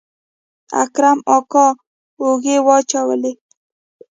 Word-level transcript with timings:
اکرم 0.81 1.19
اکا 1.35 1.67
اوږې 2.21 2.57
واچولې. 2.65 3.31